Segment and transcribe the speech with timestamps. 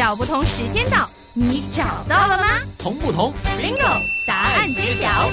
[0.00, 5.28] 小不同时间到，你找到了吗同不同？？Bingo，答案揭晓。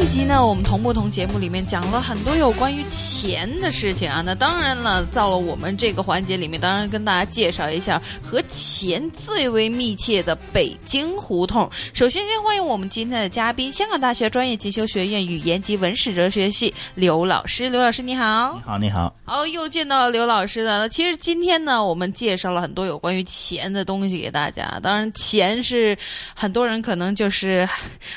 [0.00, 4.22] 这一集呢，我们同不同节目里面讲了很多有关于钱的事情啊。
[4.24, 11.70] 那当然了，到了我们这个环节里面，当然跟大家介绍一下和钱最为密切的北京胡同。
[11.92, 17.68] 首先，先欢迎我们今天的嘉宾，香港大学专业进修学院语言及文史哲学系刘老师。
[17.68, 18.62] 刘老师你好你。
[18.62, 19.14] 好，你好。
[19.26, 20.88] 好，又见到刘老师了。
[20.88, 24.80] 其实今天呢，我们介绍了很多有关于钱的东西给大家。
[24.82, 25.94] 当然，钱是
[26.34, 27.68] 很多人可能就是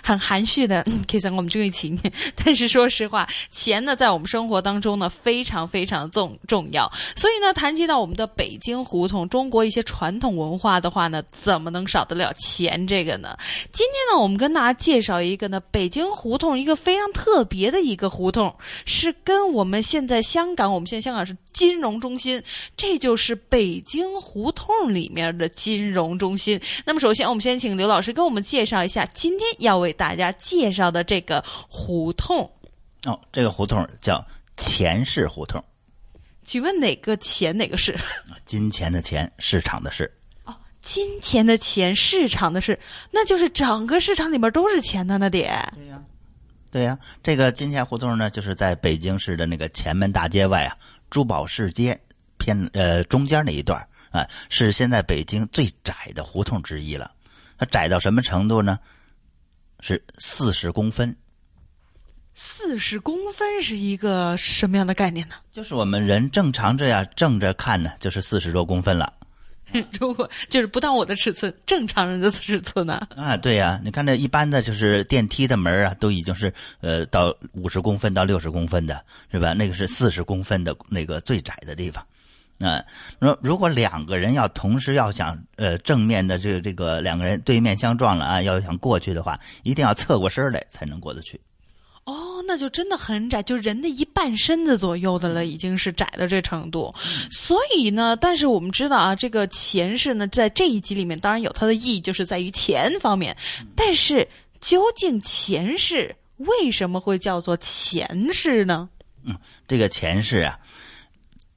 [0.01, 1.99] 很含蓄的，嗯，其實我们这个情。
[2.45, 6.89] 但是说实话，钱呢，在我们生活当中呢，非常非常重重要。
[7.15, 13.35] 所以呢，谈及到我们的北京胡同，中国一些传统文化的话呢，怎么能少得了钱这个呢？
[13.71, 22.41] 今天呢，我们跟大家介绍一个呢，北京胡同一个非常特别的一个胡同，是跟我们现在香港，我们现在香港是金融中心，
[22.75, 26.59] 这就是北京胡同里面的金融中心。
[26.85, 32.49] 那么首先，我们先请刘老师给我们介绍一下今天要为大家介绍的这个胡同。
[33.05, 34.25] 哦，这个胡同叫
[34.57, 35.63] 钱市胡同，
[36.43, 37.97] 请问哪个钱哪个市？
[38.45, 40.11] 金钱的钱，市场的市。
[40.45, 42.77] 哦金钱的钱，市场的市，
[43.09, 45.47] 那就是整个市场里面都是钱的那得。
[46.69, 50.75] 对呀、这个金钱胡同呢，就是在北京市的那个前门大街外啊，
[51.13, 51.95] 珠宝市街
[52.39, 57.11] 偏呃中间那一段啊，是现在北京最窄的胡同之一了。
[57.55, 58.79] 它窄到什么程度呢？
[59.79, 61.15] 是四十公分，
[62.33, 65.35] 四十公分是一个什么样的概念呢？
[65.51, 69.13] 就是我们人正常这样正着看呢，就是四十多公分了。
[69.99, 79.53] 如果就是不到我的尺寸，正常人的尺寸呢、啊，对呀、你看这一般的就是电梯的门啊，都已经是呃到五十公分到六十公分的，是吧？
[79.53, 82.05] 那个是四十公分的那个最窄的地方。
[82.59, 82.81] 啊，
[83.19, 91.39] 如如果两个人要同时要想呃正面的这个这个两个人对面相撞了啊，要想过去的话，一定要侧过身来才能过得去。
[92.53, 96.93] 哦，那就真的很窄，就人的一半身子左右的了，已经是窄到这程度。
[97.31, 103.35] 所以呢，但是我们知道啊，这个前世呢，在这一集里面当然有它的意义，就是在于钱方面。
[103.75, 104.27] 但是
[104.61, 108.87] 究竟前世为什么会叫做前世呢？
[109.23, 109.35] 嗯
[109.67, 110.59] 这个前世啊，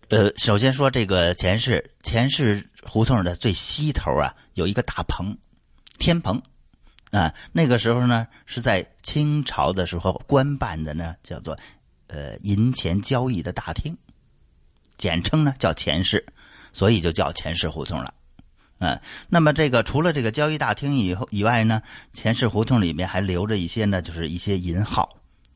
[0.08, 5.36] 呃，首先说这个前世，前世胡同的最西头啊，有一个大棚，
[5.98, 6.40] 天棚，
[7.16, 11.58] 啊，那个时候呢是在清朝的时候官办的呢，叫做
[12.08, 13.96] 呃银钱交易的大厅，
[14.98, 16.22] 简称呢叫钱市，
[16.74, 18.12] 所以就叫钱市胡同了。
[18.80, 19.00] 嗯，
[19.30, 21.80] 那么这个除了这个交易大厅以后以外呢，
[22.12, 25.08] 钱市胡同里面还留着一些呢，就是一些银号，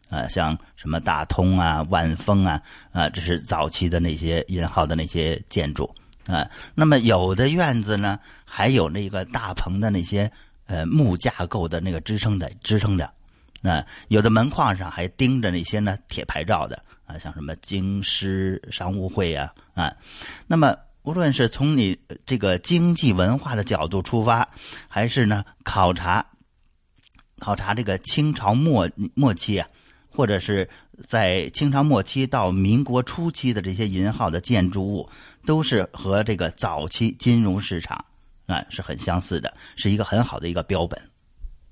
[0.08, 5.94] 啊，像什么大通啊、万丰啊，啊，这是早期的那些银号的那些建筑
[6.26, 6.50] 啊。
[6.74, 10.32] 那么有的院子呢，还有那个大棚的那些
[10.70, 13.12] 呃木架构的那个支撑的支撑的，
[13.62, 19.92] 啊，有的门框上还钉着那些呢铁牌照的啊，像什么京师商务会啊啊。
[20.46, 24.48] 那么无论是从你这个经济文化的角度出发，
[24.86, 26.24] 还是呢考察
[27.40, 29.66] 考察这个清朝末末期啊，
[30.08, 30.68] 或者是
[31.08, 35.08] 在清朝末期到民国初期的这些银号的建筑物，
[35.44, 38.04] 都是和这个早期金融市场
[38.50, 41.00] 啊是很相似的，是一个很好的一个标本。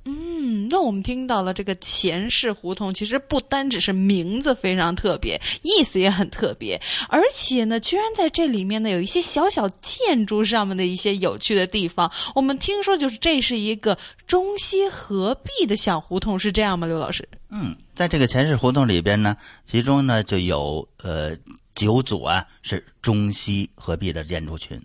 [0.05, 6.81] 嗯，那我们听到了这个前世胡同，其实不单只是名字非常特别，意思也很特别，
[7.11, 12.11] 而且呢，居然在这里面呢有一些小小建筑上面的一些有趣的地方。
[12.35, 16.87] 我们听说，就是这是一个中西合璧的小胡同，是这样吗？
[16.87, 17.29] 刘老师？
[17.51, 19.37] 嗯，在这个前世胡同里边呢，
[19.67, 21.37] 其中呢就有呃
[21.75, 24.81] 九组啊是中西合璧的建筑群，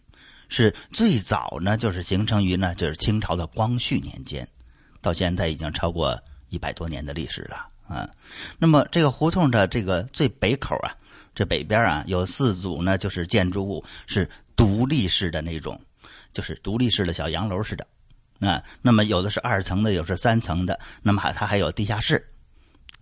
[0.55, 4.47] 是最早呢就是形成于呢就是清朝的光绪年间，
[5.01, 6.15] 到现在已经超过
[6.49, 8.07] 一百多年的历史了啊。
[8.59, 10.93] 那么这个胡同的这个最北口啊，
[11.33, 15.81] 这北边啊有四组呢就是建筑物是独立式的那种，
[16.31, 17.87] 就是独立式的小洋楼似的。
[18.39, 22.23] 啊，那么有的是二层的，有的是三层的，那么还它还有地下室，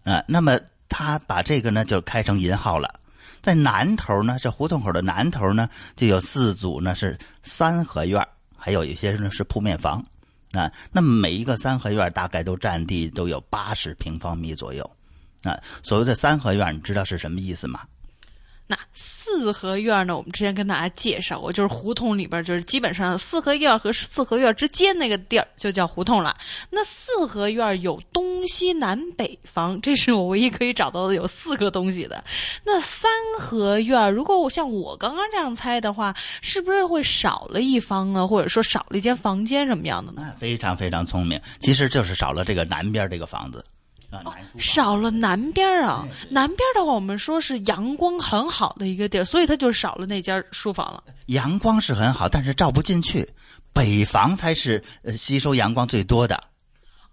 [0.05, 0.57] 啊，那么
[0.87, 3.00] 他把这个呢就开成银号了。
[3.41, 10.05] 在南头呢，这胡同口的南头呢，就有四组呢是三合院，还有一些呢是铺面房，
[10.51, 14.89] 啊，那么每一个三合院大概都占地都有八十平方米左右，
[15.43, 17.81] 啊，所谓的三合院，你知道是什么意思吗？
[18.67, 20.15] 那四合院呢？
[20.15, 26.33] 我们之前跟大家介绍过，就是胡同里边，就是基本上四合院和四合院之间那个地儿就叫胡同了。
[26.69, 32.23] 那四合院有东西南北房，这是我唯一可以找到的有四个东西的。
[32.63, 38.25] 那三合院，如果我像我刚刚这样猜的话，是不是会少了一方啊？
[38.25, 40.33] 或者说少了一间房间什么样的呢？
[40.39, 43.63] 非常非常聪明，其实就是少了这个南边这个房子。
[44.11, 46.05] 哦，少了南边啊！
[46.29, 51.03] 南边的话，我们说是阳光很好的一个地儿，所以它就少了那间书房了。
[51.27, 53.27] 阳光是很好，但是照不进去。
[53.73, 56.43] 北房才是呃吸收阳光最多的。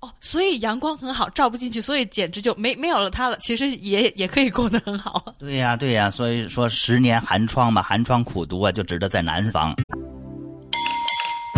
[0.01, 3.37] 哦，所以阳光很好，照不进去，所以简直就没没有了它了。
[3.39, 5.35] 其实也也可以过得很好。
[5.39, 9.75] 对呀，对呀，所以说十年寒窗嘛，寒窗苦读啊，就值得在南方。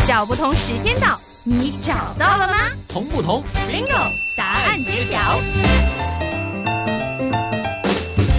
[0.07, 2.71] 找不同时间到，你找到了吗？
[2.89, 4.11] 同不同？Bingo，
[4.41, 5.39] 答案揭晓。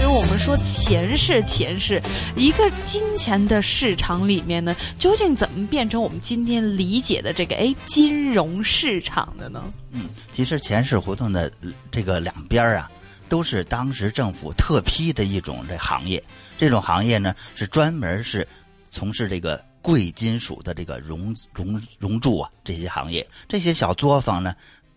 [0.00, 2.02] 为我们说钱是钱是
[2.34, 9.62] 一个金钱的市场里面呢，究竟怎么变成我们今天理解的这个哎金融市场的呢？
[9.92, 11.48] 嗯，其实钱市胡同的
[11.92, 12.90] 这个两边啊，
[13.28, 16.20] 都是当时政府特批的一种这行业。
[16.58, 18.44] 这种行业呢，是专门是
[18.90, 19.64] 从事这个。
[19.82, 24.54] 贵金属的这个熔熔熔铸啊，这些行业，这些小作坊呢，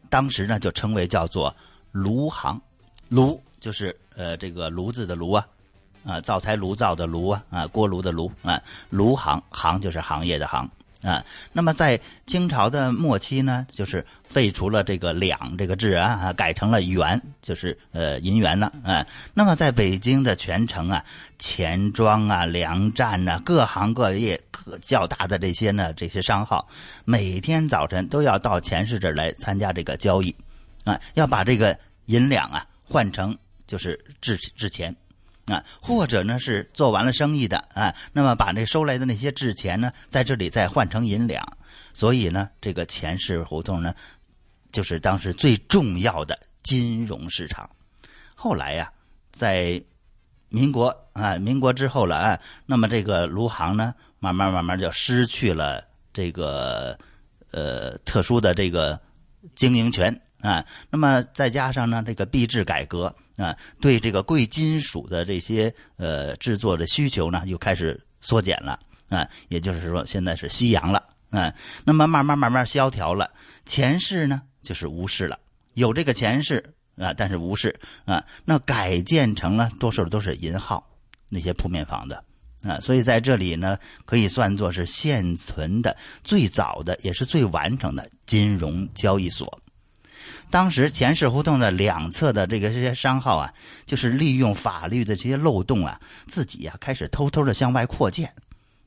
[0.10, 1.56] 当时呢就称为叫做
[1.92, 2.62] 炉行，
[3.10, 5.48] 炉就是呃这个炉子的炉啊，
[6.06, 10.69] 啊灶台炉灶的炉啊，啊锅炉的炉啊，炉行行就是行业的行。
[11.06, 11.24] 啊，
[11.54, 19.06] 那么在清朝的末期呢，就是废除了这个两这个制啊，改成了元，就是呃银元了啊。
[19.31, 21.06] 那么在北京的全城啊，
[21.38, 26.68] 钱庄啊、粮站呐，各行各业各较大的这些呢这些商号，
[27.06, 30.36] 每天早晨都要到钱市这儿来参加这个交易，
[30.86, 33.38] 啊，要把这个银两啊换成
[33.68, 34.96] 就是制制钱。
[35.45, 41.45] 啊，或者呢是做完了生意的啊，那么把这收来的那些制钱呢，在这里再换成银两，
[41.94, 43.94] 所以呢，这个钱市胡同呢，
[44.71, 47.69] 就是当时最重要的金融市场。
[48.33, 48.92] 后来呀，
[49.31, 49.81] 在
[50.50, 56.97] 民国啊，民国之后了啊，那么这个卢行呢，慢慢慢慢就失去了这个
[57.51, 59.00] 呃特殊的这个
[59.53, 63.13] 经营权啊，那么再加上呢，这个币制改革。
[63.38, 71.53] 啊，对这个贵金属的这些呃制作的需求呢，又开始缩减了啊，也就是说现在是夕阳了啊。
[71.83, 73.30] 那么慢慢慢慢萧条了，
[73.65, 75.38] 钱市呢就是无市了，
[75.74, 76.63] 有这个钱市
[76.95, 78.24] 啊，但是无市啊。
[78.45, 80.81] 那改建成了多数都是银号
[81.27, 82.24] 那些铺面房的
[82.63, 85.94] 啊，所以在这里呢，可以算作是现存的
[86.24, 89.59] 最早的也是最完整的金融交易所。
[90.50, 93.51] 当时钱市胡同的两侧的这个这些商号啊，
[93.86, 98.31] 就是利用法律的这些漏洞啊，自己呀开始偷偷的向外扩建，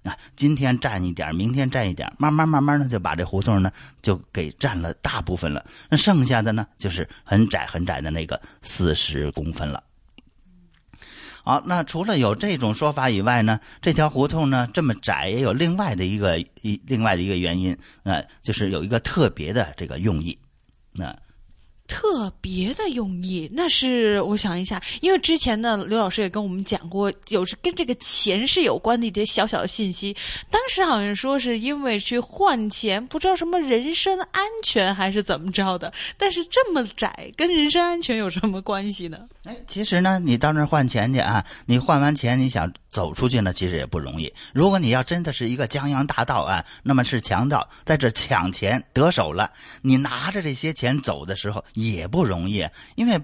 [0.05, 3.71] 啊，今天占一点，明天占一点，慢慢慢慢的就把这胡同呢
[4.01, 5.67] 就给占了大部分了。
[5.91, 9.83] 那剩下的呢，就是很窄很窄的那个四十公分了。
[11.45, 20.39] 好，那除了有这种说法以外呢，这条胡同呢这么窄，也有另外的一个一另外的一个原因啊，就是有一个特别的这个用意，
[20.93, 21.15] 那。
[21.89, 30.15] 特别的用意，那是我想一下，因为之前呢，刘老师也跟我们讲过，有是跟这个钱是有关的一些小小的信息。
[30.51, 35.93] 当时好像说是因为去换钱，不知道什么人身安全还是怎么着的。
[36.19, 39.21] 但是这么窄，跟人身安全有什么关系呢？
[39.45, 44.31] 哎，其实呢，你到那儿换钱去啊，你换完钱，你想走出去呢，其实也不容易。
[44.53, 51.65] 如果你要真的是一个江洋大盗啊，那么是强盗在这抢钱得手了，你拿着这些钱走的时候。
[51.87, 52.67] 也不容易，
[52.97, 53.21] 因为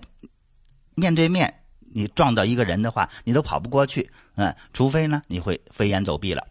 [0.95, 6.47] 面对面你撞到一个人的话，你都跑不过去，嗯，除非呢你会飞檐走壁了，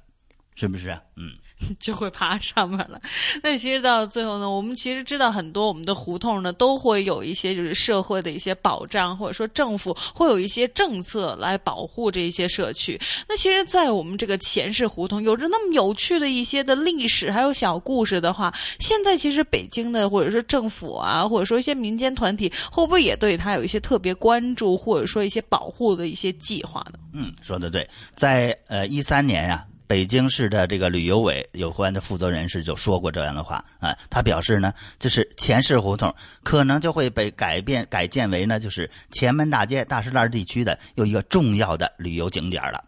[0.55, 0.97] 是不是？
[1.15, 1.37] 嗯。
[1.79, 3.01] 就会爬上面了。
[3.41, 12.99] 那其实到最后呢，我们其实知道很多我们的胡同呢，都会有一些就是社会的一些保障，或者说政府会有一些政策来保护这一些社区。
[13.27, 26.99] 那其实，在我们这个前世胡同有着那么有趣的一些的历史，还有小故事的话，现在其实北京的或者说政府啊，或者说一些民间团体，会不会也对它有一些特别关注，或者说一些保护的一些计划呢？
[27.13, 29.65] 嗯，说的对，在呃一三年呀。
[29.93, 42.83] 北京市的这个旅游委有关的负责人士就说过这样的话啊，他表示呢，就是前市胡同可能就会被改变改建为呢，就是前门大街大石栏地区的又一个重要的旅游景点了，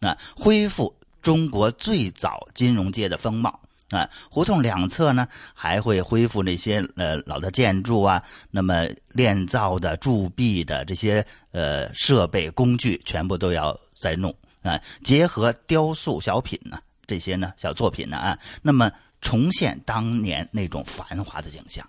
[0.00, 3.60] 啊，恢复中国最早金融街的风貌
[3.90, 14.34] 啊，胡同两侧呢还会恢复那些呃老的建筑啊，那么炼造的铸币的这些呃设备工具全部都要再弄。
[14.62, 21.86] 啊，结合雕塑小品呢这些呢小作品呢啊，那么重现当年那种繁华的景象。